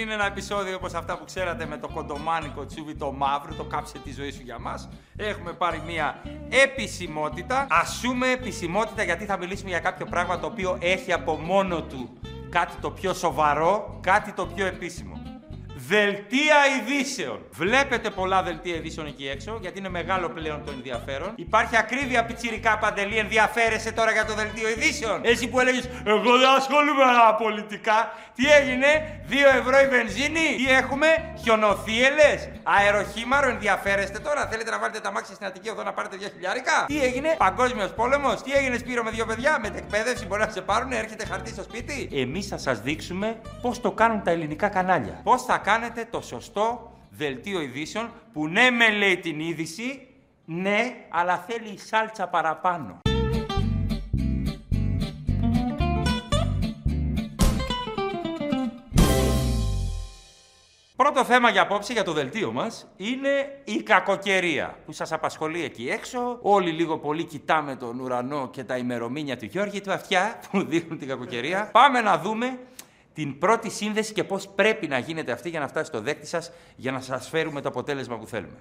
είναι 0.00 0.12
ένα 0.12 0.26
επεισόδιο 0.26 0.76
όπως 0.76 0.94
αυτά 0.94 1.18
που 1.18 1.24
ξέρατε 1.24 1.66
με 1.66 1.76
το 1.76 1.88
κοντομάνικο 1.88 2.66
τσούβι 2.66 2.94
το 2.94 3.12
μαύρο, 3.12 3.54
το 3.54 3.64
κάψε 3.64 3.98
τη 3.98 4.12
ζωή 4.12 4.30
σου 4.30 4.42
για 4.42 4.58
μας. 4.58 4.88
Έχουμε 5.16 5.52
πάρει 5.52 5.82
μια 5.86 6.22
επισημότητα. 6.48 7.66
Ασούμε 7.70 8.30
επισημότητα 8.30 9.02
γιατί 9.02 9.24
θα 9.24 9.36
μιλήσουμε 9.36 9.70
για 9.70 9.80
κάποιο 9.80 10.06
πράγμα 10.06 10.38
το 10.38 10.46
οποίο 10.46 10.78
έχει 10.80 11.12
από 11.12 11.36
μόνο 11.36 11.82
του 11.82 12.18
κάτι 12.50 12.76
το 12.80 12.90
πιο 12.90 13.14
σοβαρό, 13.14 13.98
κάτι 14.00 14.32
το 14.32 14.46
πιο 14.46 14.66
επίσημο. 14.66 15.19
Δελτία 15.88 16.56
ειδήσεων. 16.76 17.38
Βλέπετε 17.50 18.10
πολλά 18.10 18.42
δελτία 18.42 18.74
ειδήσεων 18.74 19.06
εκεί 19.06 19.28
έξω, 19.28 19.58
γιατί 19.60 19.78
είναι 19.78 19.88
μεγάλο 19.88 20.28
πλέον 20.28 20.64
το 20.64 20.72
ενδιαφέρον. 20.72 21.32
Υπάρχει 21.36 21.76
ακρίβεια 21.76 22.24
πιτσιρικά 22.24 22.78
παντελή. 22.78 23.16
Ενδιαφέρεσαι 23.16 23.92
τώρα 23.92 24.12
για 24.12 24.24
το 24.24 24.34
δελτίο 24.34 24.68
ειδήσεων. 24.68 25.20
Εσύ 25.24 25.48
που 25.48 25.60
έλεγες, 25.60 25.88
Εγώ 26.06 26.38
δεν 26.38 26.48
ασχολούμαι 26.56 27.04
με 27.04 27.36
πολιτικά. 27.38 28.12
Τι 28.34 28.52
έγινε, 28.52 29.20
2 29.28 29.34
ευρώ 29.58 29.80
η 29.80 29.88
βενζίνη. 29.88 30.46
Τι 30.56 30.70
έχουμε, 30.70 31.06
χιονοθύελες. 31.42 32.48
Αεροχήμαρο, 32.62 33.48
ενδιαφέρεστε 33.48 34.18
τώρα. 34.18 34.46
Θέλετε 34.50 34.70
να 34.70 34.78
βάλετε 34.78 35.00
τα 35.00 35.12
μάξια 35.12 35.34
στην 35.34 35.46
Αττική 35.46 35.68
εδώ 35.68 35.82
να 35.82 35.92
πάρετε 35.92 36.16
2 36.16 36.28
χιλιάρικα. 36.34 36.84
Τι 36.86 37.02
έγινε, 37.02 37.34
Παγκόσμιος 37.38 37.90
πόλεμος. 37.90 38.42
Τι 38.42 38.52
έγινε, 38.52 38.76
Σπύρο 38.78 39.02
με 39.02 39.10
δύο 39.10 39.26
παιδιά. 39.26 39.58
Με 39.62 39.68
εκπαίδευση 39.76 40.26
μπορεί 40.26 40.40
να 40.40 40.50
σε 40.50 40.60
πάρουν, 40.60 40.92
έρχεται 40.92 41.24
χαρτί 41.26 41.50
στο 41.50 41.62
σπίτι. 41.62 42.08
Εμείς 42.12 42.46
θα 42.46 42.58
σας 42.58 42.80
δείξουμε 42.80 43.36
πώς 43.62 43.80
το 43.80 43.90
κάνουν 43.90 44.22
τα 44.22 44.30
ελληνικά 44.30 44.68
κανάλια. 44.68 45.20
Πώς 45.22 45.42
θα 45.42 45.58
κάνετε 45.70 46.08
το 46.10 46.20
σωστό 46.20 46.92
δελτίο 47.10 47.60
ειδήσεων 47.60 48.10
που 48.32 48.48
ναι 48.48 48.70
με 48.70 48.90
λέει 48.90 49.16
την 49.16 49.40
είδηση, 49.40 50.08
ναι, 50.44 50.94
αλλά 51.08 51.44
θέλει 51.48 51.78
σάλτσα 51.78 52.28
παραπάνω. 52.28 52.98
Πρώτο 60.96 61.24
θέμα 61.24 61.50
για 61.50 61.62
απόψε 61.62 61.92
για 61.92 62.04
το 62.04 62.12
δελτίο 62.12 62.52
μας 62.52 62.86
είναι 62.96 63.62
η 63.64 63.82
κακοκαιρία 63.82 64.76
που 64.86 64.92
σας 64.92 65.12
απασχολεί 65.12 65.64
εκεί 65.64 65.88
έξω. 65.88 66.38
Όλοι 66.42 66.70
λίγο 66.70 66.98
πολύ 66.98 67.24
κοιτάμε 67.24 67.76
τον 67.76 68.00
ουρανό 68.00 68.48
και 68.50 68.64
τα 68.64 68.76
ημερομήνια 68.76 69.36
του 69.36 69.44
Γιώργη 69.44 69.80
του 69.80 69.92
αυτιά 69.92 70.40
που 70.50 70.62
δείχνουν 70.62 70.98
την 70.98 71.08
κακοκαιρία. 71.08 71.68
Πάμε 71.72 72.00
να 72.00 72.18
δούμε 72.18 72.58
την 73.12 73.38
πρώτη 73.38 73.70
σύνδεση 73.70 74.12
και 74.12 74.24
πώς 74.24 74.48
πρέπει 74.48 74.86
να 74.86 74.98
γίνεται 74.98 75.32
αυτή 75.32 75.48
για 75.48 75.60
να 75.60 75.68
φτάσει 75.68 75.86
στο 75.86 76.00
δέκτη 76.00 76.26
σας 76.26 76.52
για 76.76 76.92
να 76.92 77.00
σας 77.00 77.28
φέρουμε 77.28 77.60
το 77.60 77.68
αποτέλεσμα 77.68 78.18
που 78.18 78.26
θέλουμε. 78.26 78.58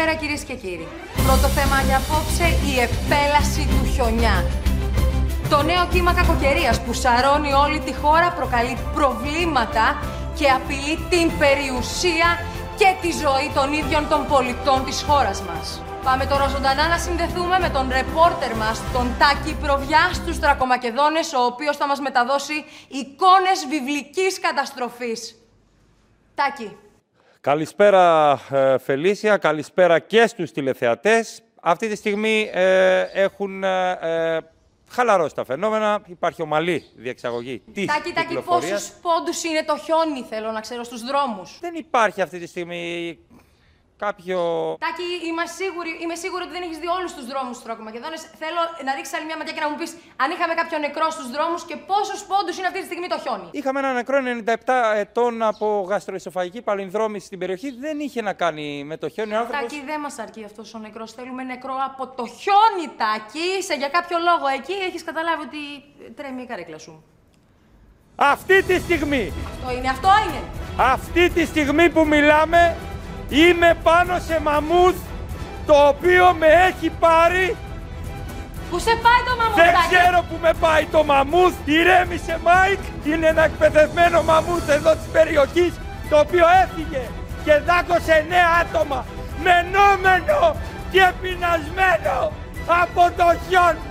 Καλησπέρα 0.00 0.26
κυρίες 0.26 0.44
και 0.48 0.66
κύριοι. 0.66 0.88
Πρώτο 1.26 1.48
θέμα 1.56 1.78
για 1.86 1.96
απόψε, 2.02 2.46
η 2.70 2.72
επέλαση 2.88 3.62
του 3.72 3.82
χιονιά. 3.92 4.36
Το 5.52 5.62
νέο 5.62 5.84
κύμα 5.92 6.12
κακοκαιρίας 6.14 6.80
που 6.82 6.92
σαρώνει 6.92 7.52
όλη 7.52 7.78
τη 7.80 7.94
χώρα 7.94 8.28
προκαλεί 8.38 8.76
προβλήματα 8.94 9.86
και 10.38 10.46
απειλεί 10.58 10.94
την 11.12 11.26
περιουσία 11.42 12.28
και 12.80 12.88
τη 13.02 13.10
ζωή 13.22 13.48
των 13.54 13.72
ίδιων 13.80 14.08
των 14.08 14.20
πολιτών 14.32 14.84
της 14.84 15.02
χώρας 15.08 15.42
μας. 15.48 15.82
Πάμε 16.04 16.24
τώρα 16.26 16.46
ζωντανά 16.54 16.88
να 16.88 16.98
συνδεθούμε 16.98 17.56
με 17.64 17.68
τον 17.76 17.86
ρεπόρτερ 17.98 18.52
μας, 18.56 18.76
τον 18.92 19.06
Τάκη 19.20 19.54
Προβιά 19.62 20.04
στους 20.12 20.38
Τρακομακεδόνες, 20.38 21.32
ο 21.32 21.42
οποίος 21.50 21.76
θα 21.76 21.86
μας 21.86 22.00
μεταδώσει 22.00 22.56
εικόνες 23.00 23.58
βιβλικής 23.72 24.40
καταστροφής. 24.40 25.20
Τάκη. 26.34 26.68
Καλησπέρα 27.42 28.32
ε, 28.50 28.78
Φελίσια, 28.78 29.36
καλησπέρα 29.36 29.98
και 29.98 30.26
στους 30.26 30.52
τηλεθεατές. 30.52 31.42
Αυτή 31.60 31.88
τη 31.88 31.96
στιγμή 31.96 32.50
ε, 32.52 33.00
έχουν 33.00 33.64
ε, 33.64 33.90
ε, 34.00 34.38
χαλαρώσει 34.90 35.34
τα 35.34 35.44
φαινόμενα, 35.44 36.02
υπάρχει 36.06 36.42
ομαλή 36.42 36.84
διεξαγωγή 36.96 37.62
της 37.72 37.86
Τάκη, 37.86 38.12
Τάκη, 38.12 38.26
κυκλοφορίας. 38.26 38.70
πόσους 38.70 38.90
πόντους 39.02 39.44
είναι 39.44 39.64
το 39.64 39.76
χιόνι, 39.76 40.26
θέλω 40.28 40.50
να 40.50 40.60
ξέρω, 40.60 40.84
στους 40.84 41.02
δρόμους. 41.02 41.58
Δεν 41.60 41.74
υπάρχει 41.74 42.22
αυτή 42.22 42.38
τη 42.38 42.46
στιγμή 42.46 43.18
κάποιο... 44.04 44.38
Τάκη, 44.84 45.08
είμαι 45.28 45.44
σίγουρη, 45.58 45.92
είμαι 46.02 46.16
σίγουρη 46.22 46.42
ότι 46.46 46.54
δεν 46.56 46.62
έχεις 46.66 46.78
δει 46.82 46.88
όλους 46.98 47.10
τους 47.16 47.26
δρόμους 47.30 47.54
του 47.58 47.64
Τρακομακεδόνε. 47.66 48.16
Θέλω 48.42 48.60
να 48.86 48.90
ρίξεις 48.96 49.14
άλλη 49.16 49.26
μια 49.30 49.36
ματιά 49.38 49.52
και 49.56 49.62
να 49.64 49.68
μου 49.70 49.78
πεις 49.80 49.90
αν 50.22 50.28
είχαμε 50.34 50.54
κάποιο 50.60 50.76
νεκρό 50.86 51.06
στους 51.16 51.28
δρόμους 51.34 51.62
και 51.68 51.76
πόσους 51.90 52.20
πόντους 52.30 52.54
είναι 52.58 52.68
αυτή 52.70 52.78
τη 52.82 52.86
στιγμή 52.90 53.06
το 53.14 53.18
χιόνι. 53.24 53.48
Είχαμε 53.58 53.78
ένα 53.82 53.92
νεκρό 54.00 54.16
97 54.64 54.74
ετών 55.04 55.32
από 55.52 55.66
γαστροεσοφαγική 55.90 56.60
παλινδρόμηση 56.68 57.24
στην 57.30 57.38
περιοχή. 57.42 57.68
Δεν 57.86 57.96
είχε 58.04 58.20
να 58.28 58.32
κάνει 58.42 58.66
με 58.90 58.96
το 59.02 59.06
χιόνι. 59.14 59.32
Ο 59.34 59.38
άνθρωπος... 59.42 59.60
Τάκη, 59.60 59.78
δεν 59.90 59.98
μας 60.04 60.14
αρκεί 60.24 60.42
αυτός 60.50 60.66
ο 60.76 60.78
νεκρός. 60.86 61.08
Θέλουμε 61.16 61.42
νεκρό 61.52 61.74
από 61.88 62.02
το 62.18 62.24
χιόνι, 62.40 62.86
Τάκη. 63.00 63.46
Είσαι 63.58 63.74
για 63.82 63.90
κάποιο 63.96 64.16
λόγο 64.28 64.46
εκεί, 64.58 64.76
έχεις 64.88 65.02
καταλάβει 65.08 65.42
ότι 65.48 65.62
τρέμει 66.18 66.42
η 66.42 66.46
καρέκλα 66.46 66.78
σου. 66.78 66.94
Αυτή 68.22 68.62
τη 68.62 68.78
στιγμή, 68.78 69.32
Αυτό 69.54 69.76
είναι, 69.76 69.88
αυτό 69.88 70.08
είναι. 70.26 70.40
αυτή 70.76 71.30
τη 71.30 71.44
στιγμή 71.44 71.90
που 71.90 72.06
μιλάμε, 72.06 72.76
είμαι 73.30 73.70
πάνω 73.82 74.18
σε 74.26 74.40
μαμούθ 74.42 74.96
το 75.66 75.74
οποίο 75.92 76.34
με 76.38 76.46
έχει 76.68 76.88
πάρει 76.90 77.56
Πού 78.70 78.78
σε 78.78 78.94
πάει 79.04 79.20
το 79.28 79.34
Δεν 79.36 79.40
μαμουδάκι. 79.42 79.88
ξέρω 79.94 80.18
που 80.28 80.36
με 80.46 80.52
πάει 80.64 80.84
το 80.94 81.00
μαμούθ. 81.12 81.54
Ηρέμησε 81.78 82.34
Μάικ. 82.46 82.80
Είναι 83.10 83.26
ένα 83.34 83.42
εκπαιδευμένο 83.50 84.18
μαμούθ 84.22 84.66
εδώ 84.78 84.92
της 84.98 85.08
περιοχής 85.16 85.72
το 86.10 86.16
οποίο 86.24 86.46
έφυγε 86.62 87.02
και 87.44 87.54
δάκωσε 87.68 88.16
νέα 88.32 88.50
άτομα 88.62 89.00
μενόμενο 89.46 90.38
και 90.92 91.04
πεινασμένο 91.20 92.16
από 92.82 93.02
το 93.18 93.26
χιόνι. 93.44 93.82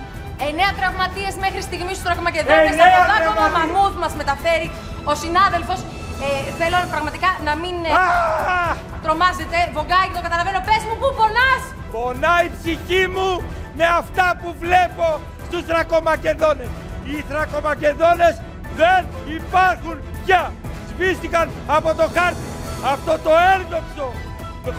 Εννέα 0.46 0.70
τραυματίες 0.80 1.34
μέχρι 1.44 1.60
στιγμής 1.68 1.94
στου 1.96 2.04
Τρακομακεδόνε. 2.08 2.62
Εννέα 2.70 2.86
Από 2.90 3.00
το 3.00 3.10
δάκωμα 3.12 3.34
τραυματίες. 3.34 3.56
μαμούθ 3.58 3.94
μας 4.02 4.12
μεταφέρει 4.20 4.68
ο 5.10 5.12
συνάδελφος. 5.22 5.80
Ε, 6.24 6.28
θέλω 6.60 6.76
πραγματικά 6.94 7.30
να 7.46 7.52
μην 7.62 7.74
ε, 7.90 7.92
Α! 7.98 8.60
Τρομάζετε. 9.04 9.58
Βογκάκι, 9.76 10.12
το 10.16 10.22
καταλαβαίνω. 10.26 10.60
Πες 10.68 10.82
μου, 10.86 10.96
πού 11.00 11.08
πονάς! 11.18 11.62
Πονάει 11.94 12.46
η 12.48 12.52
ψυχή 12.56 13.04
μου 13.14 13.30
με 13.78 13.86
αυτά 14.00 14.26
που 14.40 14.48
βλέπω 14.62 15.06
στους 15.46 15.62
Θρακομακεδόνες. 15.68 16.70
Οι 17.10 17.16
Θρακομακεδόνες 17.28 18.34
δεν 18.80 19.00
υπάρχουν 19.38 19.96
πια. 20.24 20.42
Σβήστηκαν 20.88 21.46
από 21.76 21.90
το 21.94 22.06
χάρτη. 22.16 22.44
Αυτό 22.92 23.12
το 23.26 23.32
ένδοξο 23.54 24.06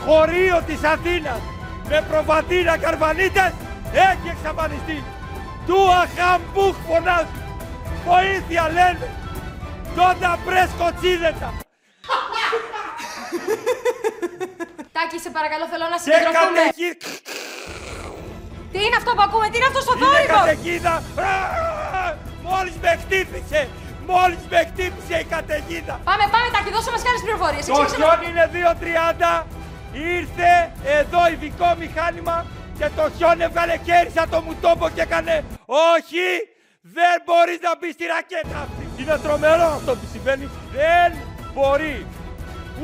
χωρίο 0.06 0.62
της 0.68 0.84
Αθήνας 0.84 1.42
με 1.90 2.06
προβατήρα 2.10 2.78
καρβανίτες 2.78 3.52
έχει 3.94 4.28
εξαφανιστεί. 4.36 5.04
Του 5.68 5.80
αχαμπούχ 6.02 6.76
φωνάζουν. 6.88 7.42
Βοήθεια 8.06 8.64
λένε. 8.78 9.08
Τότε 9.96 10.28
πρες 10.46 10.70
κοτσίδετα. 10.78 11.54
Τάκη, 15.02 15.18
σε 15.26 15.30
παρακαλώ, 15.38 15.66
θέλω 15.74 15.86
να 15.94 15.98
Και 15.98 16.04
συγκεντρωθούμε. 16.06 16.60
καταιγίδα. 16.62 17.06
Τι 18.74 18.80
είναι 18.86 18.98
αυτό 19.02 19.12
που 19.16 19.24
ακούμε, 19.28 19.46
τι 19.52 19.56
είναι 19.60 19.70
αυτός 19.72 19.86
ο 19.92 19.94
Είναι 19.96 20.04
θόρυβος! 20.04 20.38
καταιγίδα! 20.40 20.94
Α, 21.28 21.32
Μόλις 22.50 22.76
με 22.84 22.92
χτύπησε! 23.02 23.62
Μόλις 24.12 24.44
με 24.52 24.60
χτύπησε 24.70 25.16
η 25.24 25.26
καταιγίδα! 25.34 25.96
Πάμε, 26.10 26.26
πάμε, 26.34 26.48
Τάκη, 26.54 26.70
δώσε 26.76 26.90
μας 26.94 27.02
κάποιε 27.08 27.22
πληροφορίες. 27.26 27.64
Το 27.72 27.86
χιόνι 27.96 28.26
είναι 28.32 28.46
2.30. 28.56 29.46
Ήρθε 30.18 30.52
εδώ 31.00 31.22
ειδικό 31.32 31.70
μηχάνημα 31.82 32.38
και 32.78 32.88
το 32.98 33.04
χιόνι 33.18 33.42
έβγαλε 33.48 33.76
χέρι 33.88 34.12
σαν 34.18 34.28
το 34.34 34.40
μουτόπο 34.46 34.86
και 34.96 35.02
έκανε 35.08 35.36
Όχι! 35.94 36.28
Δεν 36.98 37.16
μπορείς 37.26 37.60
να 37.68 37.72
μπεις 37.78 37.94
στη 37.98 38.06
ρακέτα 38.14 38.58
αυτή! 38.66 38.84
Είναι 39.00 39.16
τρομερό 39.26 39.68
αυτό 39.80 39.92
που 40.00 40.06
συμβαίνει. 40.14 40.46
Δεν 40.78 41.10
μπορεί 41.56 41.96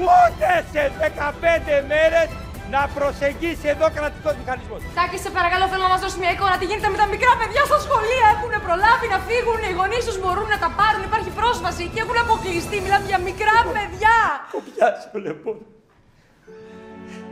ούτε 0.03 0.47
σε 0.71 0.81
15 0.99 1.75
μέρες 1.91 2.27
να 2.73 2.81
προσεγγίσει 2.97 3.67
εδώ 3.73 3.87
κρατικός 3.97 4.33
μηχανισμός. 4.41 4.79
Τάκη, 4.97 5.17
σε 5.25 5.29
παρακαλώ, 5.37 5.65
θέλω 5.71 5.83
να 5.87 5.91
μας 5.93 6.01
δώσει 6.03 6.17
μια 6.23 6.31
εικόνα. 6.35 6.55
Τι 6.59 6.65
γίνεται 6.69 6.89
με 6.93 6.97
τα 7.03 7.07
μικρά 7.13 7.33
παιδιά 7.39 7.61
στα 7.69 7.79
σχολεία; 7.85 8.27
Έχουν 8.35 8.53
προλάβει 8.67 9.07
να 9.13 9.19
φύγουν, 9.27 9.59
οι 9.69 9.73
γονείς 9.79 10.03
τους 10.07 10.17
μπορούν 10.21 10.47
να 10.53 10.59
τα 10.63 10.69
πάρουν, 10.79 11.01
υπάρχει 11.09 11.31
πρόσβαση 11.39 11.83
και 11.93 11.99
έχουν 12.03 12.17
αποκλειστεί. 12.25 12.77
Μιλάμε 12.85 13.05
για 13.11 13.19
μικρά 13.29 13.57
παιδιά. 13.75 14.17
Έχω 14.47 14.59
πιάσει 14.67 15.05
ο 15.15 15.17
λεπών. 15.25 15.57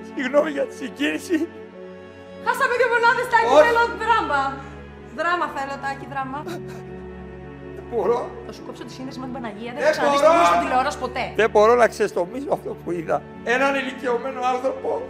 Συγγνώμη 0.10 0.50
για 0.58 0.66
τη 0.70 0.74
συγκίνηση. 0.82 1.38
Χάσαμε 2.46 2.74
δύο 2.80 2.90
μονάδες, 2.94 3.26
Τάκη, 3.32 3.52
Όχι. 3.56 3.64
θέλω 3.66 3.84
δράμα. 4.04 4.42
Δράμα 5.20 5.46
θέλω, 5.56 5.76
Τάκη, 5.84 6.06
δράμα. 6.14 6.40
Δεν 7.96 8.04
μπορώ. 8.04 8.30
Θα 8.46 8.52
σου 8.52 8.62
κόψω 8.66 8.84
τη 8.84 8.92
σύνδεση 8.92 9.20
με 9.20 9.26
την 9.26 9.34
Παναγία. 9.34 9.72
Δεν 9.74 9.84
Δεν 9.84 9.86
θα 9.86 9.92
ξαναδείς 9.92 10.22
μπορώ. 10.22 10.34
το 10.40 10.46
στην 10.46 10.60
τηλεόραση 10.60 10.98
ποτέ. 10.98 11.34
Δεν 11.36 11.50
μπορώ 11.50 11.76
να 11.76 11.88
ξεστομίσω 11.88 12.48
αυτό 12.52 12.70
που 12.84 12.92
είδα. 12.92 13.22
Έναν 13.44 13.76
ηλικιωμένο 13.76 14.40
άνθρωπο 14.54 15.02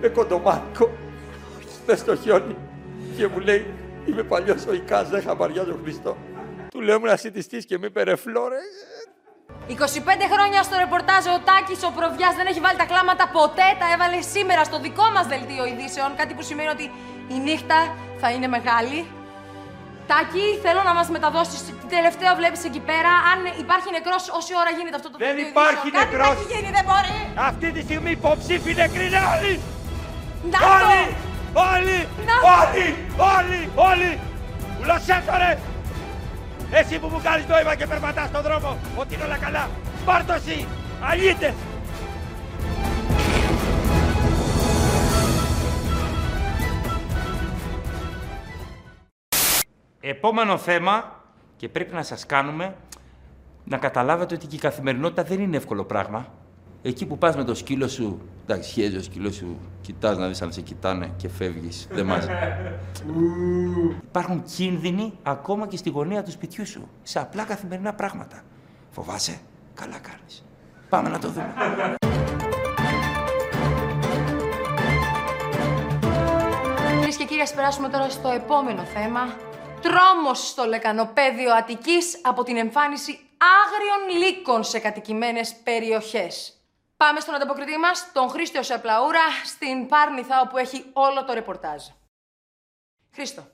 με 0.00 0.08
κοντομάνικο 0.08 0.90
μες 1.86 1.98
στο 1.98 2.16
χιόνι 2.16 2.56
και 3.16 3.26
μου 3.28 3.38
λέει 3.38 3.66
είμαι 4.06 4.22
παλιός 4.22 4.66
ο 4.66 4.72
Ικάς, 4.74 5.08
δεν 5.08 5.22
χαμπαριάζω 5.22 5.78
Χριστό. 5.82 6.16
Του 6.70 6.80
λέω 6.80 6.96
ήμουν 6.96 7.08
ασυτιστής 7.08 7.64
και 7.66 7.78
με 7.78 7.86
είπε 7.86 8.16
φλόρε. 8.16 8.56
25 9.68 9.72
χρόνια 10.32 10.62
στο 10.62 10.76
ρεπορτάζ 10.78 11.24
ο 11.26 11.36
Τάκης 11.48 11.82
ο 11.88 11.90
Προβιάς 11.96 12.34
δεν 12.38 12.46
έχει 12.46 12.60
βάλει 12.60 12.78
τα 12.78 12.84
κλάματα 12.84 13.24
ποτέ. 13.38 13.68
Τα 13.80 13.86
έβαλε 13.94 14.20
σήμερα 14.34 14.64
στο 14.64 14.80
δικό 14.80 15.06
μας 15.14 15.26
δελτίο 15.26 15.64
ειδήσεων. 15.70 16.08
Κάτι 16.16 16.34
που 16.34 16.42
σημαίνει 16.42 16.68
ότι 16.76 16.84
η 17.34 17.38
νύχτα 17.46 17.78
θα 18.20 18.28
είναι 18.30 18.46
μεγάλη. 18.56 18.98
Τάκη, 20.10 20.46
θέλω 20.64 20.80
να 20.88 20.92
μας 20.98 21.08
μεταδώσεις 21.16 21.58
τι 21.66 21.72
τελευταίο 21.96 22.32
βλέπεις 22.40 22.60
εκεί 22.70 22.82
πέρα. 22.90 23.12
Αν 23.30 23.38
υπάρχει 23.64 23.88
νεκρός, 23.96 24.22
όση 24.38 24.52
ώρα 24.62 24.70
γίνεται 24.78 24.96
αυτό 25.00 25.08
το 25.12 25.16
Δεν 25.24 25.28
δελτίο 25.28 25.48
υπάρχει 25.54 25.84
ειδήσεων. 25.88 26.04
νεκρός. 26.04 26.28
Κάτι 26.28 26.40
θα 26.40 26.46
έχει 26.46 26.54
γίνει, 26.54 26.70
δεν 26.78 26.84
μπορεί. 26.88 27.16
Αυτή 27.50 27.66
τη 27.74 27.80
στιγμή 27.86 28.10
υποψήφοι 28.20 28.70
νεκροί 28.82 29.04
είναι 29.10 29.22
όλοι! 29.34 29.52
Να 30.52 30.58
το! 30.62 30.66
Όλοι! 30.82 31.02
Όλοι! 31.72 31.98
Να- 32.28 32.38
Όλοι! 32.60 32.86
Όλοι! 33.34 33.60
Όλοι! 33.90 34.10
Ουλωσέτο 34.80 35.32
ρε! 35.42 35.52
Εσύ 36.78 36.94
που 37.00 37.08
μου 37.12 37.20
κάνεις 37.26 37.44
νόημα 37.52 37.72
και 37.78 37.86
περπατάς 37.92 38.26
στον 38.32 38.42
δρόμο 38.46 38.70
ότι 39.00 39.10
είναι 39.14 39.24
όλα 39.28 39.38
καλά! 39.46 39.64
Πάρ' 40.08 40.24
το 40.28 40.32
εσύ! 40.40 40.58
Αλίτες! 41.10 41.54
Επόμενο 50.06 50.58
θέμα 50.58 51.20
και 51.56 51.68
πρέπει 51.68 51.94
να 51.94 52.02
σας 52.02 52.26
κάνουμε 52.26 52.74
να 53.64 53.76
καταλάβετε 53.76 54.34
ότι 54.34 54.46
και 54.46 54.56
η 54.56 54.58
καθημερινότητα 54.58 55.22
δεν 55.22 55.40
είναι 55.40 55.56
εύκολο 55.56 55.84
πράγμα. 55.84 56.26
Εκεί 56.82 57.06
που 57.06 57.18
πας 57.18 57.36
με 57.36 57.44
το 57.44 57.54
σκύλο 57.54 57.88
σου, 57.88 58.20
εντάξει, 58.42 58.72
χέζει 58.72 58.96
ο 58.96 59.02
σκύλος 59.02 59.34
σου, 59.34 59.58
κοιτάς 59.80 60.16
να 60.16 60.28
δεις 60.28 60.42
αν 60.42 60.52
σε 60.52 60.60
κοιτάνε 60.60 61.10
και 61.16 61.28
φεύγεις, 61.28 61.88
δεν 61.90 62.06
μας... 62.06 62.26
Υπάρχουν 64.08 64.42
κίνδυνοι 64.42 65.12
ακόμα 65.22 65.66
και 65.66 65.76
στη 65.76 65.90
γωνία 65.90 66.22
του 66.22 66.30
σπιτιού 66.30 66.66
σου, 66.66 66.88
σε 67.02 67.18
απλά 67.18 67.44
καθημερινά 67.44 67.94
πράγματα. 67.94 68.42
Φοβάσαι, 68.90 69.38
καλά 69.74 69.98
κάνεις. 69.98 70.44
Πάμε 70.88 71.08
να 71.08 71.18
το 71.18 71.28
δούμε. 71.28 71.54
Κυρίες 76.98 77.16
και 77.16 77.24
κύριοι, 77.24 77.40
ας 77.40 77.54
περάσουμε 77.54 77.88
τώρα 77.88 78.10
στο 78.10 78.28
επόμενο 78.28 78.82
θέμα. 78.82 79.52
Τρόμος 79.84 80.48
στο 80.48 80.64
λεκανοπέδιο 80.64 81.52
Αττικής 81.52 82.20
από 82.22 82.42
την 82.42 82.56
εμφάνιση 82.56 83.18
άγριων 83.38 84.22
λύκων 84.22 84.64
σε 84.64 84.78
κατοικημένες 84.78 85.54
περιοχές. 85.64 86.52
Πάμε 86.96 87.20
στον 87.20 87.34
ανταποκριτή 87.34 87.76
μας, 87.78 88.10
τον 88.12 88.28
Χρήστιο 88.28 88.62
Σεπλαούρα, 88.62 89.20
στην 89.44 89.86
Πάρνηθα, 89.86 90.40
όπου 90.40 90.56
έχει 90.56 90.84
όλο 90.92 91.24
το 91.24 91.32
ρεπορτάζ. 91.32 91.82
Χρήστο. 93.14 93.46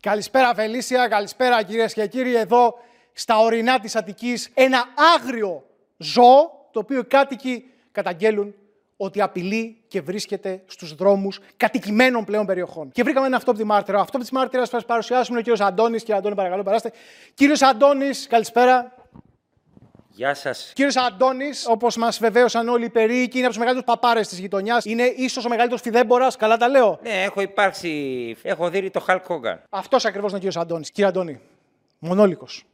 Καλησπέρα 0.00 0.54
Φελίσια, 0.54 1.08
καλησπέρα 1.08 1.62
κυρίες 1.62 1.92
και 1.92 2.06
κύριοι. 2.06 2.34
Εδώ 2.34 2.78
στα 3.12 3.38
ορεινά 3.38 3.80
της 3.80 3.96
Αττικής 3.96 4.50
ένα 4.54 4.84
άγριο 5.14 5.64
ζώο 5.96 6.68
το 6.72 6.78
οποίο 6.78 6.98
οι 6.98 7.04
κάτοικοι 7.04 7.70
καταγγέλουν 7.92 8.54
ότι 8.96 9.20
απειλεί 9.20 9.84
και 9.88 10.00
βρίσκεται 10.00 10.62
στους 10.66 10.94
δρόμους 10.94 11.40
κατοικημένων 11.56 12.24
πλέον 12.24 12.46
περιοχών. 12.46 12.90
Και 12.92 13.02
βρήκαμε 13.02 13.26
ένα 13.26 13.36
αυτόπτη 13.36 13.64
μάρτυρα. 13.64 13.98
Ο 13.98 14.00
αυτόπτης 14.00 14.30
μάρτυρας 14.30 14.64
που 14.64 14.70
θα 14.70 14.76
σας 14.76 14.86
παρουσιάσουμε 14.86 15.38
είναι 15.38 15.38
ο 15.38 15.42
κύριος 15.42 15.60
Αντώνης. 15.70 16.02
Κύριε 16.02 16.18
Αντώνη, 16.18 16.34
παρακαλώ, 16.34 16.62
περάστε. 16.62 16.92
Κύριος 17.34 17.62
Αντώνης, 17.62 18.26
καλησπέρα. 18.26 18.94
Γεια 20.08 20.34
σας. 20.34 20.72
Κύριος 20.74 20.96
Αντώνης, 20.96 21.66
όπως 21.68 21.96
μας 21.96 22.18
βεβαίωσαν 22.18 22.68
όλοι 22.68 22.84
οι 22.84 22.90
περίοικοι, 22.90 23.36
είναι 23.36 23.46
από 23.46 23.54
τους 23.54 23.58
μεγαλύτερους 23.58 23.94
παπάρες 23.94 24.28
της 24.28 24.38
γειτονιάς. 24.38 24.84
Είναι 24.84 25.02
ίσως 25.02 25.44
ο 25.44 25.48
μεγαλύτερος 25.48 25.82
φιδέμπορα. 25.82 26.28
Καλά 26.38 26.56
τα 26.56 26.68
λέω. 26.68 26.98
Ναι, 27.02 27.22
έχω 27.22 27.40
υπάρξει, 27.40 28.36
έχω 28.42 28.70
δει 28.70 28.90
το 28.90 29.00
Χαλκ 29.00 29.24
Χόγκαν. 29.24 29.62
Αυτός 29.70 30.04
ακριβώς 30.04 30.28
είναι 30.28 30.38
ο 30.38 30.40
κύριος 30.40 30.62
Αντώνης. 30.62 30.90
Κύριε 30.90 31.08
Αντώνη, 31.08 31.40
μονόλικος. 31.98 32.64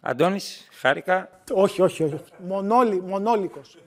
Αντώνης, 0.00 0.68
χάρηκα. 0.72 1.30
Όχι, 1.52 1.82
όχι, 1.82 2.02
όχι. 2.02 2.20
Μονόλι, 2.38 3.00
μονόλικος. 3.02 3.78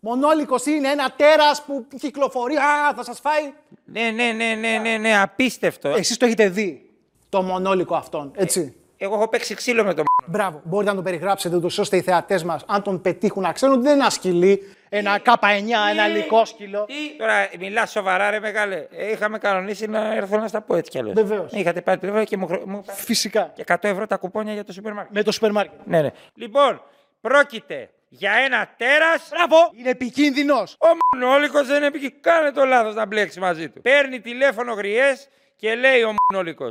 Μονόλικος 0.00 0.66
είναι 0.66 0.88
ένα 0.88 1.12
τέρας 1.16 1.62
που 1.66 1.86
κυκλοφορεί. 1.98 2.56
Α, 2.56 2.94
θα 2.96 3.04
σας 3.04 3.20
φάει. 3.20 3.52
Ναι, 3.84 4.10
ναι, 4.10 4.32
ναι, 4.32 4.54
ναι, 4.54 4.78
ναι, 4.82 4.96
ναι, 4.96 5.20
απίστευτο. 5.20 5.88
Εσείς 5.88 6.16
το 6.16 6.24
έχετε 6.26 6.48
δει, 6.48 6.90
το 7.28 7.42
μονόλικο 7.42 7.94
αυτόν, 7.94 8.30
έτσι; 8.36 8.74
Εγώ 8.96 9.14
έχω 9.14 9.28
παίξει 9.28 9.54
ξύλο 9.54 9.84
με 9.84 9.94
το 9.94 10.02
Μπράβο. 10.26 10.60
Μπορείτε 10.64 10.90
να 10.90 10.94
τον 10.96 11.04
περιγράψετε, 11.04 11.56
ούτως 11.56 11.78
ώστε 11.78 11.96
οι 11.96 12.00
θεατές 12.00 12.44
μας, 12.44 12.64
αν 12.66 12.82
τον 12.82 13.00
πετύχουν, 13.00 13.42
να 13.42 13.52
ξέρουν 13.52 13.74
ότι 13.74 13.84
δεν 13.84 13.92
είναι 13.92 14.00
ένα 14.02 14.10
σκυλί, 14.10 14.76
ένα 14.88 15.20
K9, 15.24 15.90
ένα 15.90 16.06
λικό 16.08 16.44
σκυλό. 16.44 16.84
Τι, 16.84 16.94
τώρα 17.18 17.34
μιλά 17.58 17.86
σοβαρά, 17.86 18.30
ρε 18.30 18.40
μεγάλε. 18.40 18.86
Ε, 18.90 19.10
είχαμε 19.10 19.38
κανονίσει 19.38 19.86
να 19.86 20.14
έρθω 20.14 20.36
να 20.38 20.48
στα 20.48 20.60
πω 20.60 20.76
έτσι 20.76 20.90
κι 20.90 20.98
αλλιώς. 20.98 21.14
Βεβαίως. 21.14 21.52
Είχατε 21.52 21.80
πάρει 21.80 21.98
τηλέφωνο 21.98 22.24
και 22.24 22.36
μου, 22.36 22.46
χρω- 22.46 22.66
μου 22.66 22.84
Φυσικά. 22.86 23.52
και 23.54 23.64
100 23.68 23.74
ευρώ 23.88 24.06
τα 24.06 24.16
κουπόνια 24.16 24.52
για 24.52 24.64
το 24.64 24.72
σούπερ 24.72 24.92
μάρκετ. 24.92 25.14
Με 25.14 25.22
το 25.22 25.32
σούπερ 25.32 25.52
μάρκετ. 25.52 25.78
Ναι, 25.84 26.02
ναι. 26.02 26.10
Λοιπόν, 26.34 26.82
πρόκειται 27.20 27.90
για 28.12 28.32
ένα 28.32 28.74
τέρας. 28.76 29.28
Μπράβο. 29.30 29.56
Είναι 29.76 29.90
επικίνδυνος. 29.90 30.76
Ο 30.80 30.86
Μονόλικο 31.12 31.64
δεν 31.64 31.82
επικεί. 31.82 32.10
Κάνε 32.10 32.52
το 32.52 32.64
λάθος 32.64 32.94
να 32.94 33.06
μπλέξει 33.06 33.40
μαζί 33.40 33.68
του. 33.68 33.80
Παίρνει 33.80 34.20
τηλέφωνο 34.20 34.72
γριές 34.72 35.28
και 35.56 35.74
λέει 35.74 36.02
ο 36.02 36.14
Μονόλικο. 36.30 36.68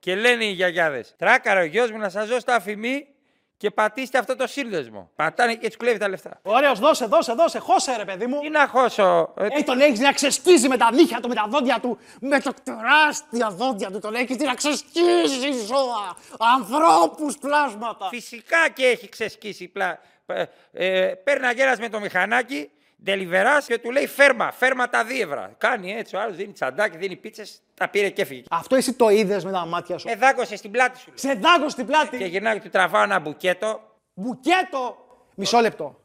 Και 0.00 0.14
λένε 0.14 0.44
οι 0.44 0.50
γιαγιάδες, 0.50 1.14
τράκαρα 1.18 1.60
ο 1.60 1.64
γιος 1.64 1.90
μου 1.90 1.98
να 1.98 2.08
σας 2.08 2.28
δώσει 2.28 2.44
το 2.44 2.52
αφημί 2.52 3.11
και 3.62 3.70
πατήστε 3.70 4.18
αυτό 4.18 4.36
το 4.36 4.46
σύνδεσμο. 4.46 5.10
Πατάνε 5.16 5.54
και 5.54 5.70
του 5.70 5.76
κλέβει 5.76 5.98
τα 5.98 6.08
λεφτά. 6.08 6.38
Ωραίος, 6.42 6.78
δώσε, 6.78 7.06
δώσε, 7.06 7.32
δώσε. 7.32 7.58
Χώσε, 7.58 7.96
ρε 7.96 8.04
παιδί 8.04 8.26
μου. 8.26 8.40
Τι 8.40 8.48
να 8.48 8.66
χώσω. 8.66 9.34
ε, 9.38 9.46
Ε, 9.50 9.62
τον 9.62 9.80
έχεις 9.80 9.98
να 9.98 10.12
ξεσκίζει 10.12 10.68
με 10.68 10.76
τα 10.76 10.92
νύχια 10.92 11.20
του, 11.20 11.28
με 11.28 11.34
τα 11.34 11.46
δόντια 11.48 11.78
του, 11.80 11.98
με 12.20 12.40
τα 12.40 12.54
τεράστια 12.62 13.50
δόντια 13.50 13.90
του. 13.90 13.98
Τον 13.98 14.14
έχεις 14.14 14.36
να 14.36 14.54
ξεσκίζει 14.54 15.50
ζώα, 15.66 16.16
ανθρώπους, 16.56 17.38
πλάσματα. 17.38 18.08
Φυσικά 18.08 18.68
και 18.74 18.86
έχει 18.86 19.08
ξεσκίσει 19.08 19.68
πλά. 19.68 19.98
Ε, 20.26 20.44
ε, 20.72 21.14
παίρνει 21.24 21.44
ένα 21.44 21.52
γέρας 21.52 21.78
με 21.78 21.88
το 21.88 22.00
μηχανάκι, 22.00 22.70
ντελιβεράς 23.02 23.66
και 23.66 23.78
του 23.78 23.90
λέει 23.90 24.06
φέρμα, 24.06 24.52
φέρμα 24.52 24.88
τα 24.88 25.04
δίευρα. 25.04 25.54
Κάνει 25.58 25.92
έτσι, 25.92 26.16
ο 26.16 26.20
άλλος 26.20 26.36
δίνει 26.36 26.52
τσαντάκι, 26.52 26.96
δίνει 26.96 27.16
πίτσες, 27.16 27.60
τα 27.74 27.88
πήρε 27.88 28.08
και 28.08 28.22
έφυγε. 28.22 28.42
Αυτό 28.50 28.76
εσύ 28.76 28.92
το 28.92 29.08
είδες 29.08 29.44
με 29.44 29.50
τα 29.52 29.66
μάτια 29.66 29.98
σου. 29.98 30.08
Ε, 30.08 30.14
δάκωσε 30.16 30.56
στην 30.56 30.70
πλάτη 30.70 30.98
σου. 30.98 31.10
Σε 31.14 31.32
δάγκω 31.32 31.68
στην 31.68 31.86
πλάτη. 31.86 32.16
Και 32.18 32.24
γυρνάει 32.24 32.54
και 32.54 32.60
του 32.60 32.68
τραβάω 32.68 33.02
ένα 33.02 33.18
μπουκέτο. 33.18 33.80
Μπουκέτο. 34.14 34.96
Μισό 35.34 35.58
λεπτό. 35.60 36.00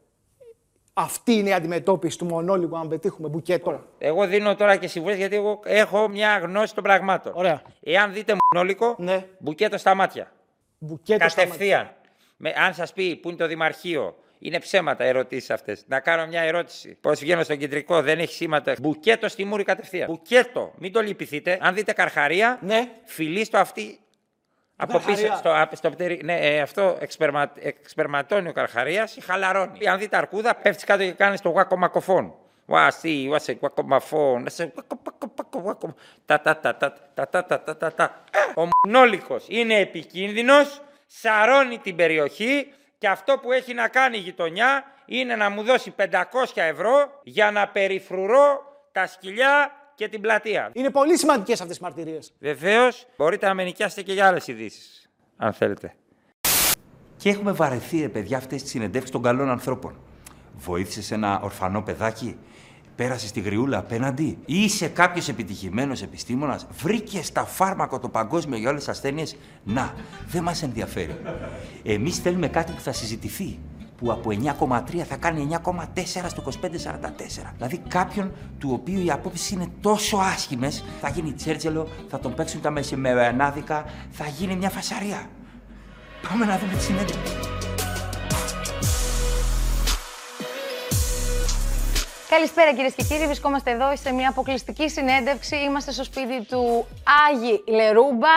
Αυτή 0.94 1.34
είναι 1.34 1.50
η 1.50 1.54
αντιμετώπιση 1.54 2.18
του 2.18 2.26
μονόλικου 2.26 2.78
αν 2.78 2.88
πετύχουμε 2.88 3.28
μπουκέτο. 3.28 3.84
Εγώ 3.98 4.28
δίνω 4.28 4.56
τώρα 4.56 4.76
και 4.76 4.88
συμβουλές 4.88 5.18
γιατί 5.18 5.36
εγώ 5.36 5.60
έχω 5.64 6.08
μια 6.08 6.38
γνώση 6.38 6.74
των 6.76 6.84
πραγμάτων. 6.84 7.32
Ωραία. 7.36 7.62
Εάν 7.84 8.14
δείτε 8.14 8.36
μονόλικο, 8.54 8.96
Ναι. 8.98 9.26
μπουκέτο 9.40 9.78
στα 9.78 9.96
μάτια. 9.96 10.32
Μπουκέτο 10.78 11.30
στα 11.30 11.42
μάτια. 11.42 11.44
Κατευθείαν. 11.44 11.92
Με, 12.38 12.54
αν 12.58 12.74
σας 12.74 12.94
πει 12.94 13.16
που 13.16 13.28
είναι 13.30 13.38
το 13.38 13.48
Δημαρχείο, 13.48 14.16
είναι 14.40 14.60
ψέματα 14.60 15.04
ερωτήσεις 15.04 15.50
αυτές. 15.50 15.84
Να 15.88 16.00
κάνω 16.00 16.26
μια 16.28 16.42
ερώτηση. 16.42 16.98
Πώ 17.02 17.12
βγαίνω 17.12 17.44
στον 17.44 17.58
κεντρικό, 17.58 18.02
δεν 18.02 18.20
έχει 18.20 18.34
σήματα. 18.34 18.76
Μπουκέτο 18.82 19.28
στη 19.28 19.46
μούρη 19.46 19.64
κατευθείαν. 19.64 20.08
Μπουκέτο. 20.10 20.74
Μην 20.78 20.92
το 20.92 21.02
λυπηθείτε. 21.02 21.58
Αν 21.62 21.74
δείτε 21.74 21.92
καρχαρία, 21.94 22.60
Ναι. 22.62 22.90
φιλί 23.04 23.44
στο 23.46 23.58
αυτή. 23.58 24.00
Από 24.76 24.92
καρχαρία. 24.92 25.16
πίσω, 25.24 25.36
στο, 25.38 25.52
απ- 25.62 25.76
στο 25.76 25.90
πτερί- 25.90 26.24
ναι, 26.24 26.36
ε, 26.40 26.60
αυτό 26.62 26.98
εξπερμα, 27.00 27.52
εξπερματώνει 27.60 28.50
ο 28.50 28.52
καρχαρίας 28.52 29.16
ή 29.16 29.22
χαλαρώνει. 29.22 29.88
Αν 29.88 30.00
δείτε 30.00 30.18
αρκούδα, 30.18 30.56
πέφτεις 30.56 30.84
κάτω 30.84 31.04
και 31.04 31.12
κάνεις 31.12 31.42
το 31.42 31.50
γουακομακοφόν. 31.50 32.34
Βασί, 32.66 33.28
βασί, 33.30 33.58
γουακομαφόν. 33.60 34.46
σε 34.50 34.72
γουακομακο, 34.74 35.60
γουακο- 35.60 35.96
Τα 36.26 36.42
τα 36.42 36.58
τα 36.58 36.76
τα 36.76 36.94
τα 37.14 37.28
τα 37.30 37.46
τα 37.46 37.62
τα 37.64 37.78
τα 37.78 37.94
τα. 37.94 38.24
Ο 38.56 38.68
μονόλικος 38.84 39.46
είναι 39.48 39.80
επικίνδυνος, 39.80 40.82
σαρώνει 41.06 41.78
την 41.78 41.96
περιοχή 41.96 42.68
και 42.98 43.08
αυτό 43.08 43.38
που 43.42 43.52
έχει 43.52 43.74
να 43.74 43.88
κάνει 43.88 44.18
η 44.18 44.20
γειτονιά 44.20 44.84
είναι 45.06 45.36
να 45.36 45.50
μου 45.50 45.64
δώσει 45.64 45.94
500 45.98 46.04
ευρώ 46.54 47.22
για 47.24 47.52
να 47.52 47.68
περιφρουρώ 47.68 48.62
τα 48.92 49.08
σκυλιά 49.08 49.72
και 49.96 50.08
την 50.08 50.22
πλατεία. 50.22 50.70
Είναι 50.74 50.90
πολύ 50.90 51.18
σημαντικές 51.18 51.62
αυτές 51.62 51.78
τι 51.78 51.84
μαρτυρίες. 51.84 52.34
Βεβαίως, 52.40 53.06
μπορείτε 53.18 53.48
να 53.48 53.54
με 53.54 53.64
νοικιάσετε 53.64 54.02
και 54.02 54.14
για 54.14 54.28
άλλες 54.28 54.48
ειδήσεις. 54.48 55.10
Αν 55.38 55.54
θέλετε. 55.54 55.96
Και 57.18 57.30
έχουμε 57.30 57.52
βαρεθεί, 57.52 58.02
ρε 58.02 58.10
παιδιά, 58.10 58.38
αυτές 58.38 58.62
τις 58.62 58.72
συνεντεύξεις 58.72 59.12
των 59.12 59.22
καλών 59.22 59.50
ανθρώπων. 59.50 60.00
Βοήθησες 60.54 61.12
ένα 61.12 61.40
ορφανό 61.44 61.82
παιδάκι, 61.82 62.40
πέρασες 62.98 63.30
στη 63.30 63.40
γριούλα 63.40 63.78
απέναντι, 63.78 64.38
ή 64.46 64.64
είσαι 64.64 64.88
κάποιος 64.88 65.30
επιτυχημένος 65.30 66.02
επιστήμονας, 66.02 66.68
βρήκες 66.82 67.32
τα 67.32 67.46
φάρμακο 67.46 68.00
το 68.00 68.10
παγκόσμιο 68.10 68.58
για 68.58 68.70
όλες 68.70 68.84
τις 68.84 68.90
ασθένειες; 68.90 69.36
Να, 69.64 69.94
δεν 70.28 70.44
μας 70.44 70.64
ενδιαφέρει. 70.64 71.18
Εμείς 71.84 72.18
θέλουμε 72.18 72.48
κάτι 72.48 72.72
που 72.72 72.82
θα 72.82 72.92
συζητηθεί. 72.92 73.60
που 73.98 74.12
από 74.12 74.30
9,3 74.30 75.06
θα 75.08 75.16
κάνει 75.16 75.48
9,4 75.52 76.30
στο 76.30 76.42
25-44. 76.42 77.54
Δηλαδή 77.56 77.82
κάποιον 77.88 78.32
του 78.60 78.70
οποίου 78.74 79.06
οι 79.06 79.12
απόψεις 79.12 79.52
είναι 79.52 79.68
τόσο 79.82 80.18
άσχημες, 80.18 80.84
θα 81.02 81.10
γίνει 81.10 81.32
τσέρτζελο, 81.32 81.88
θα 82.10 82.20
τον 82.20 82.34
παίξουν 82.34 82.62
τα 82.62 82.72
μεσημερινάδικα, 82.72 83.86
θα 84.12 84.26
γίνει 84.28 84.56
μια 84.56 84.70
φασαρία. 84.70 85.30
Πάμε 86.30 86.46
να 86.46 86.58
δούμε 86.58 86.74
τη 86.74 86.84
συνέντευξη. 86.84 87.57
Καλησπέρα 92.30 92.74
κυρίες 92.74 92.94
και 92.94 93.04
κύριοι. 93.04 93.26
Βρισκόμαστε 93.26 93.72
εδώ 93.72 93.96
σε 93.96 94.14
μια 94.14 94.30
αποκλειστική 94.30 94.90
συνέντευξη. 94.90 95.56
Είμαστε 95.56 95.92
στο 95.92 96.04
σπίτι 96.04 96.46
του 96.50 96.88
Άγι 97.30 97.64
Λερούμπα. 97.68 98.36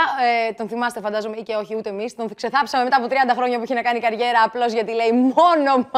Ε, 0.49 0.53
τον 0.53 0.69
θυμάστε, 0.69 1.01
φαντάζομαι, 1.01 1.37
ή 1.37 1.43
και 1.43 1.55
όχι, 1.55 1.77
ούτε 1.77 1.89
εμείς. 1.89 2.15
Τον 2.15 2.35
ξεθάψαμε 2.35 2.85
μετά 2.85 2.97
από 2.97 3.07
30 3.07 3.13
χρόνια 3.37 3.59
που 3.59 3.65
είχε 3.65 3.75
να 3.75 3.83
κάνει 3.83 4.01
καριέρα 4.01 4.43
απλώς 4.43 4.73
γιατί 4.73 4.93
λέει 4.93 5.13
μόνο 5.13 5.89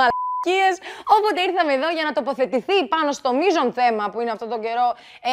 Όποτε 1.16 1.40
ήρθαμε 1.48 1.72
εδώ 1.72 1.88
για 1.96 2.04
να 2.04 2.12
τοποθετηθεί 2.12 2.86
πάνω 2.94 3.12
στο 3.12 3.34
μείζον 3.34 3.72
θέμα 3.72 4.10
που 4.10 4.20
είναι 4.20 4.30
αυτόν 4.30 4.48
τον 4.48 4.60
καιρό 4.60 4.88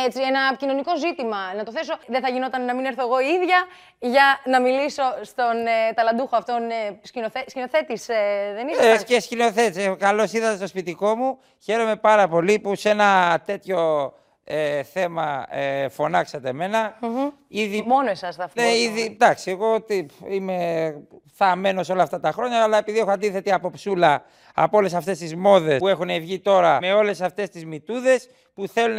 έτσι, 0.05 0.21
ένα 0.21 0.55
κοινωνικό 0.57 0.97
ζήτημα. 0.97 1.53
Να 1.57 1.63
το 1.63 1.71
θέσω, 1.71 1.93
δεν 2.07 2.21
θα 2.21 2.29
γινόταν 2.29 2.65
να 2.65 2.75
μην 2.75 2.85
έρθω 2.85 3.01
εγώ 3.01 3.19
ίδια 3.19 3.59
για 3.99 4.39
να 4.45 4.61
μιλήσω 4.61 5.03
στον 5.21 5.55
ε, 5.67 5.93
ταλαντούχο 5.95 6.35
αυτόν 6.35 6.69
ε, 6.69 6.99
σκηνοθέ, 7.01 7.43
σκηνοθέτης. 7.47 8.09
Ε, 8.09 8.15
δεν 8.55 8.67
είσαι. 8.67 8.89
Ε, 8.89 9.03
και 9.03 9.19
σκηνοθέτης. 9.21 9.85
Ε, 9.85 9.95
Καλώς 9.99 10.33
ήρθατε 10.33 10.55
στο 10.55 10.67
σπιτικό 10.67 11.15
μου. 11.15 11.39
Χαίρομαι 11.63 11.95
πάρα 11.95 12.27
πολύ 12.27 12.59
που 12.59 12.75
σε 12.75 12.89
ένα 12.89 13.41
τέτοιο 13.45 14.13
ε, 14.51 14.83
θέμα 14.83 15.45
ε, 15.49 15.89
φωνάξατε 15.89 16.49
εμένα. 16.49 16.97
Mm-hmm. 17.01 17.31
Ήδη... 17.47 17.83
Μόνο 17.87 18.09
εσάς 18.09 18.35
θα 18.35 18.49
Ναι, 18.53 18.75
ήδη, 18.75 19.01
εντάξει, 19.01 19.51
εγώ 19.51 19.81
τι, 19.81 20.05
είμαι 20.29 20.95
θαμένο 21.35 21.83
όλα 21.91 22.03
αυτά 22.03 22.19
τα 22.19 22.31
χρόνια, 22.31 22.63
αλλά 22.63 22.77
επειδή 22.77 22.99
έχω 22.99 23.11
αντίθετη 23.11 23.51
αποψούλα 23.51 24.23
από 24.53 24.77
όλες 24.77 24.93
αυτές 24.93 25.17
τις 25.17 25.35
μόδες 25.35 25.77
που 25.77 25.87
έχουν 25.87 26.07
βγει 26.07 26.39
τώρα 26.39 26.77
με 26.81 26.93
όλες 26.93 27.21
αυτές 27.21 27.49
τις 27.49 27.65
μυτούδε 27.65 28.19
που 28.53 28.67
θέλουν 28.67 28.97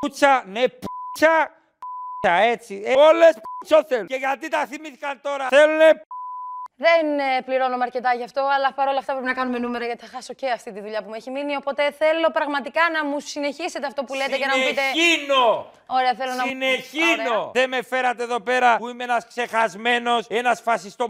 πούτσα, 0.00 0.44
ναι, 0.46 0.62
πούτσα, 0.68 1.50
πούτσα, 2.20 2.40
έτσι. 2.42 2.82
Ε, 2.84 2.92
όλες 2.92 3.38
πούτσο 3.58 3.84
θέλουν. 3.88 4.06
Και 4.06 4.16
γιατί 4.16 4.48
τα 4.48 4.66
θυμήθηκαν 4.66 5.20
τώρα, 5.22 5.48
θέλουν 5.48 5.80
Δεν 6.80 7.18
ε, 7.18 7.42
πληρώνομαι 7.44 7.84
αρκετά 7.84 8.12
γι' 8.14 8.24
αυτό, 8.24 8.40
αλλά 8.56 8.72
παρόλα 8.72 8.98
αυτά 8.98 9.12
πρέπει 9.12 9.26
να 9.26 9.34
κάνουμε 9.34 9.58
νούμερα 9.58 9.84
γιατί 9.84 10.04
θα 10.06 10.10
χάσω 10.14 10.34
και 10.34 10.50
αυτή 10.50 10.72
τη 10.72 10.80
δουλειά 10.80 11.02
που 11.02 11.08
μου 11.08 11.14
έχει 11.14 11.30
μείνει. 11.30 11.56
Οπότε 11.56 11.82
θέλω 11.98 12.30
πραγματικά 12.32 12.80
να 12.92 13.04
μου 13.04 13.20
συνεχίσετε 13.20 13.86
αυτό 13.86 14.04
που 14.04 14.14
λέτε 14.14 14.36
και 14.36 14.46
να 14.46 14.56
μου 14.56 14.64
πείτε. 14.64 14.80
Συνεχίνω! 14.92 15.70
Ωραία, 15.86 16.14
θέλω 16.14 16.32
να 16.34 16.42
μου 16.42 16.48
Συνεχίνω! 16.48 17.38
Ωραία. 17.38 17.50
Δεν 17.52 17.68
με 17.68 17.82
φέρατε 17.82 18.22
εδώ 18.22 18.40
πέρα 18.40 18.76
που 18.76 18.88
είμαι 18.88 19.04
ένας 19.04 19.26
ξεχασμένος, 19.26 20.26
ένας 20.28 20.60
φασιστό 20.60 21.06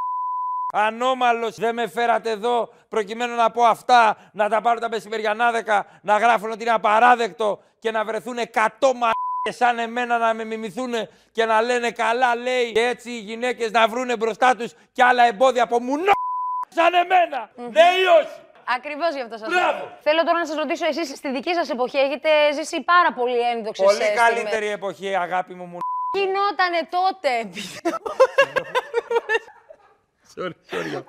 Ανώμαλος 0.73 1.55
δεν 1.57 1.75
με 1.75 1.89
φέρατε 1.89 2.31
εδώ 2.31 2.69
προκειμένου 2.89 3.35
να 3.35 3.51
πω 3.51 3.63
αυτά, 3.63 4.17
να 4.33 4.49
τα 4.49 4.61
πάρω 4.61 4.81
τα 4.81 4.89
μεσημεριανάδεκα, 4.89 5.87
να 6.03 6.19
γράφουν 6.19 6.51
ότι 6.51 6.63
είναι 6.63 6.73
απαράδεκτο 6.73 7.61
και 7.79 7.91
να 7.91 8.05
βρεθούν 8.05 8.37
100 8.39 8.93
μα 8.95 9.11
σαν 9.51 9.79
εμένα 9.79 10.19
να 10.19 10.35
με 10.35 10.45
μιμηθούν 10.45 10.95
και 11.33 11.45
να 11.45 11.63
λένε 11.63 11.91
καλά 11.91 12.35
λέει 12.37 12.73
και 12.73 12.81
έτσι 12.87 13.11
οι 13.11 13.19
γυναίκες 13.19 13.71
να 13.71 13.89
βρούνε 13.89 14.17
μπροστά 14.17 14.57
τους 14.57 14.73
και 14.93 15.03
άλλα 15.03 15.25
εμπόδια 15.25 15.63
από 15.63 15.81
μουνό 15.81 16.13
σαν 16.69 16.95
εμένα. 16.95 17.51
Ναι 17.57 17.81
ή 17.81 18.05
όχι. 18.23 18.39
Ακριβώς 18.77 19.15
γι' 19.15 19.21
αυτό 19.21 19.37
σας 19.37 19.49
Μπράβο. 19.49 19.79
λέω. 19.79 19.99
Θέλω 20.01 20.23
τώρα 20.25 20.39
να 20.39 20.47
σας 20.47 20.57
ρωτήσω, 20.57 20.87
εσείς 20.87 21.09
στη 21.09 21.31
δική 21.31 21.55
σας 21.55 21.71
εποχή 21.71 21.99
έχετε 21.99 22.29
ζήσει 22.55 22.83
πάρα 22.83 23.13
πολύ 23.13 23.41
ένδοξες 23.53 23.85
Πολύ 23.85 24.13
καλύτερη 24.15 24.67
εποχή 24.67 25.17
αγάπη 25.17 25.55
μου 25.55 25.65
μου. 25.65 25.79
Γινότανε 26.17 26.81
τότε. 26.97 27.31
Sorry, 30.39 30.55
sorry. 30.71 31.05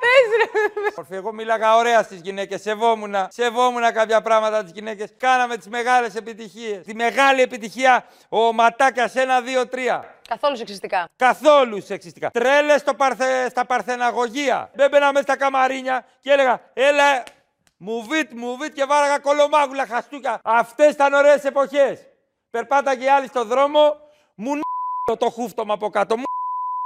Ορφή, 0.96 1.16
εγώ 1.16 1.34
μίλαγα 1.34 1.76
ωραία 1.76 2.04
στις 2.04 2.20
γυναίκες. 2.22 2.62
Σεβόμουν, 2.62 3.16
σεβόμουν 3.28 3.94
κάποια 3.94 4.22
πράγματα 4.22 4.64
τις 4.64 4.72
γυναίκες. 4.72 5.10
Κάναμε 5.18 5.58
τις 5.58 5.68
μεγάλες 5.68 6.16
επιτυχίες. 6.16 6.86
Τη 6.86 6.96
μεγάλη 6.96 7.42
επιτυχία 7.42 8.06
ο 8.30 8.54
Ματάκια 8.54 9.12
1, 9.14 9.42
2, 9.42 9.66
3. 9.66 10.04
Καθόλου 10.28 10.56
σεξιστικά. 10.58 11.10
Καθόλου 11.16 11.82
σεξιστικά. 11.82 12.30
Τρέλε 12.30 12.78
στο 12.78 12.94
παρθε... 12.94 13.50
στα 13.50 13.66
παρθεναγωγεία. 13.66 14.72
Μπαίναμε 14.76 15.12
μέσα 15.12 15.24
στα 15.24 15.38
καμαρίνια 15.38 16.06
και 16.22 16.32
έλεγα 16.32 16.62
Έλα, 16.74 17.24
μουβίτ, 17.78 18.32
μουβίτ 18.34 18.74
και 18.74 18.86
βάραγα 18.86 19.20
κολομάγουλα 19.20 19.86
χαστούκια. 19.86 20.40
Αυτές 20.44 20.92
ήταν 20.94 21.14
ωραίες 21.14 21.44
εποχές. 21.44 22.00
Περπάταγε 22.50 23.06
οι 23.06 23.10
άλλοι 23.10 23.28
στο 23.28 23.44
δρόμο, 23.44 23.96
μου 24.36 24.52
το 25.18 25.30
χούφτωμα 25.30 25.74
από 25.74 25.90
κάτω. 25.90 26.18
Μου 26.18 26.24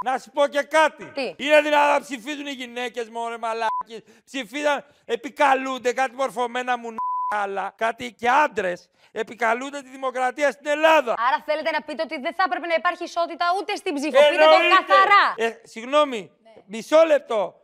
να 0.04 0.18
σου 0.18 0.30
πω 0.32 0.48
και 0.48 0.62
κάτι. 0.62 1.06
Τι; 1.06 1.36
Είναι 1.38 1.62
δυνατόν 1.62 1.92
να 1.94 2.02
ψηφίζουν 2.02 2.46
οι 2.48 2.52
γυναίκες 2.52 3.10
μόνο 3.10 3.38
μαλάκι. 3.38 4.04
Ψηφίζαν, 4.26 4.86
επικαλούνται 5.06 5.94
κάτι 5.94 6.16
μορφωμένα 6.16 6.78
μου 6.78 6.90
άλλα, 7.36 7.74
κάτι 7.78 8.12
και 8.14 8.30
άντρες 8.30 8.90
επικαλούνται 9.12 9.82
τη 9.82 9.90
δημοκρατία 9.90 10.52
στην 10.52 10.68
Ελλάδα. 10.68 11.14
Άρα 11.28 11.44
θέλετε 11.46 11.72
να 11.72 11.82
πείτε 11.82 12.02
ότι 12.02 12.20
δεν 12.20 12.34
θα 12.34 12.44
έπρεπε 12.46 12.68
να 12.68 12.74
υπάρχει 12.74 13.04
ισότητα 13.04 13.46
ούτε 13.60 13.76
στην 13.76 13.94
ψήφο. 13.96 14.10
Πείτε 14.30 14.44
το 14.44 14.50
Εννοείται. 14.52 14.76
καθαρά. 14.88 15.34
Ε, 15.38 15.60
συγγνώμη, 15.64 16.32
μισό 16.66 17.04
λεπτό. 17.06 17.56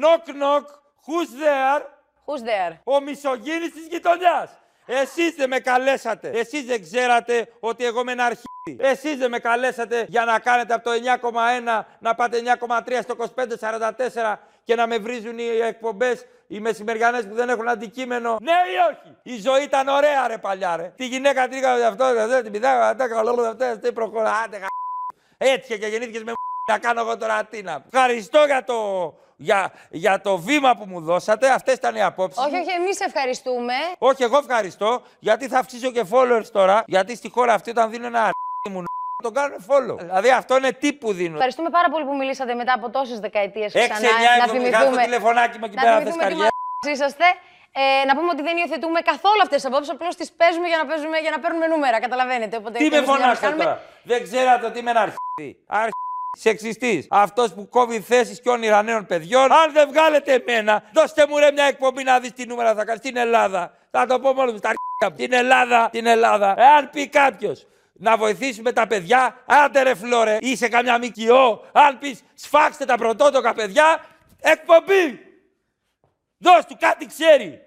Knock 0.00 0.28
knock, 0.40 0.64
who's 1.06 1.30
there? 1.44 1.80
Who's 2.26 2.42
there? 2.50 2.78
Ο 2.84 3.00
μισογίνης 3.00 3.72
της 3.72 3.86
γειτονιάς. 3.86 4.50
Εσείς 4.86 5.34
δεν 5.34 5.48
με 5.48 5.58
καλέσατε. 5.58 6.28
Εσείς 6.34 6.64
δεν 6.64 6.82
ξέρατε 6.82 7.48
ότι 7.60 7.84
εγώ 7.84 8.00
είμαι 8.00 8.12
ένα 8.12 8.24
αρχίδι. 8.24 8.46
Εσείς 8.78 9.16
δεν 9.16 9.30
με 9.30 9.38
καλέσατε 9.38 10.04
για 10.08 10.24
να 10.24 10.38
κάνετε 10.38 10.74
από 10.74 10.84
το 10.84 10.90
9,1 11.70 11.84
να 11.98 12.14
πάτε 12.14 12.42
9,3 12.60 12.98
στο 13.02 13.14
25,44 13.18 14.34
και 14.64 14.74
να 14.74 14.86
με 14.86 14.98
βρίζουν 14.98 15.38
οι 15.38 15.46
εκπομπές, 15.62 16.26
οι 16.46 16.60
μεσημεριανές 16.60 17.26
που 17.26 17.34
δεν 17.34 17.48
έχουν 17.48 17.68
αντικείμενο. 17.68 18.36
Ναι 18.42 18.50
ή 18.52 18.76
όχι; 18.90 19.16
Η 19.22 19.40
ζωή 19.40 19.62
ήταν 19.62 19.88
ωραία 19.88 20.26
ρε 20.26 20.38
παλιά 20.38 20.76
ρε. 20.76 20.92
Τη 20.96 21.06
γυναίκα 21.06 21.48
την 21.48 21.58
είχαμε 21.58 21.84
αυτό, 21.84 22.26
δεν 22.28 22.42
την 22.42 22.52
πηδάγα, 22.52 22.88
αυτά 22.88 23.08
καλό, 23.08 23.42
αυτά, 23.42 23.78
τι 23.78 23.92
προχωρά, 23.92 24.30
άντε, 24.44 24.56
γα- 24.56 24.66
Έτσι 25.38 25.78
και 25.78 25.86
γεννήθηκες 25.86 26.22
με 26.22 26.32
να 26.70 26.78
κάνω 26.78 27.00
εγώ 27.00 27.16
τώρα 27.16 27.44
τι 27.44 27.62
να 27.62 27.80
πω. 27.80 27.86
Ευχαριστώ 27.92 28.44
για 28.44 28.64
το, 28.64 28.74
για, 29.36 29.72
για 29.90 30.20
το 30.20 30.38
βήμα 30.38 30.76
που 30.76 30.84
μου 30.86 31.00
δώσατε. 31.00 31.50
Αυτές 31.50 31.74
ήταν 31.74 31.94
οι 31.94 32.02
απόψεις. 32.02 32.42
Όχι, 32.44 32.54
μου. 32.56 32.62
όχι, 32.66 32.70
εμείς 32.80 33.00
ευχαριστούμε. 33.00 33.74
Όχι, 33.98 34.22
εγώ 34.22 34.38
ευχαριστώ, 34.38 35.02
γιατί 35.18 35.48
θα 35.48 35.58
αυξήσω 35.58 35.90
και 35.90 36.04
followers 36.10 36.46
τώρα. 36.52 36.84
Γιατί 36.86 37.16
στη 37.16 37.30
χώρα 37.30 37.54
αυτή 37.54 37.70
όταν 37.70 37.90
δίνω 37.90 38.06
ένα 38.06 38.22
αρ***η 38.24 38.32
μου 38.34 38.40
να 38.50 38.51
τον 39.26 39.32
κάνουν 39.38 39.58
follow. 39.68 39.96
Δηλαδή 39.98 40.30
αυτό 40.30 40.56
είναι 40.56 40.72
τι 40.72 40.92
που 41.00 41.12
δίνω. 41.12 41.34
Ευχαριστούμε 41.34 41.70
πάρα 41.70 41.88
πολύ 41.92 42.04
που 42.04 42.16
μιλήσατε 42.16 42.54
μετά 42.54 42.72
από 42.78 42.90
τόσες 42.90 43.18
δεκαετίες 43.26 43.72
6, 43.74 43.76
9, 43.76 43.80
ξανά. 43.88 44.88
7, 44.88 44.90
το 44.90 44.96
τηλεφωνάκι 45.06 45.58
μου 45.58 45.64
εκεί 45.68 45.76
να 45.76 45.82
πέρα 45.82 45.96
θυμηθούμε 45.96 46.22
θες 46.22 46.32
τι 46.32 46.34
καριέρα. 46.34 46.50
μαλάκες 46.82 46.92
είσαστε. 46.94 47.26
Ε, 47.82 48.04
να 48.08 48.12
πούμε 48.16 48.28
ότι 48.34 48.42
δεν 48.48 48.56
υιοθετούμε 48.60 49.00
καθόλου 49.00 49.40
αυτές 49.46 49.58
τις 49.60 49.66
απόψεις, 49.70 49.90
απλώς 49.94 50.14
τις 50.20 50.28
παίζουμε 50.40 50.66
για 50.72 50.76
να, 50.76 50.86
παίζουμε, 50.90 51.16
για 51.24 51.30
να 51.30 51.38
παίρνουμε 51.42 51.66
νούμερα. 51.66 51.96
Καταλαβαίνετε. 52.06 52.56
Οπότε 52.60 52.78
Τι 52.78 52.84
και 52.84 52.90
με 52.90 52.96
εμείς 52.96 53.08
τη 53.08 53.12
δουλειά 53.12 53.26
μας 53.28 53.38
φωνάξατε 53.38 53.64
κάνουμε. 53.64 53.64
τώρα; 53.64 53.80
Δεν 54.10 54.22
ξέρατε 54.26 54.64
ότι 54.66 54.78
είμαι 54.78 54.90
ένα 54.94 55.00
αρχίδι. 55.06 55.50
Αρχίδι. 55.66 56.00
Σεξιστής. 56.38 57.06
Αυτός 57.10 57.54
που 57.54 57.68
κόβει 57.68 58.00
θέσεις 58.00 58.40
και 58.40 58.48
όνειρα 58.48 58.82
νέων 58.82 59.06
παιδιών. 59.06 59.52
Αν 59.52 59.72
δεν 59.72 59.88
βγάλετε 59.88 60.32
εμένα, 60.46 60.82
δώστε 60.92 61.26
μου 61.28 61.38
ρε 61.38 61.50
μια 61.52 61.64
εκπομπή 61.64 62.02
να 62.02 62.18
δεις 62.20 62.32
τι 62.32 62.46
νούμερα 62.46 62.74
θα 62.74 62.84
κάνει 62.84 62.98
στην 62.98 63.16
Ελλάδα. 63.16 63.72
Θα 63.90 64.06
το 64.06 64.20
πω 64.20 64.32
μόνος 64.32 64.52
μου 64.52 64.58
στα 64.58 64.68
αρχίδια 64.72 65.08
μου. 65.10 65.16
Την 65.16 65.32
Ελλάδα, 65.42 65.88
την 65.92 66.06
Ελλάδα. 66.06 66.54
Εάν 66.58 66.90
πει 66.90 67.08
κάποιος 67.08 67.66
να 67.92 68.16
βοηθήσουμε 68.16 68.72
τα 68.72 68.86
παιδιά, 68.86 69.42
άντε 69.46 69.82
ρε 69.82 69.94
φλόρε, 69.94 70.38
είσαι 70.40 70.68
καμιά 70.68 70.98
μικιό. 70.98 71.64
Αν 71.72 71.98
πεις 71.98 72.22
σφάξτε 72.34 72.84
τα 72.84 72.96
πρωτότοκα 72.96 73.54
παιδιά, 73.54 74.04
εκπομπή. 74.40 75.20
Δώσ' 76.38 76.64
του 76.64 76.76
κάτι 76.80 77.06
ξέρει. 77.06 77.60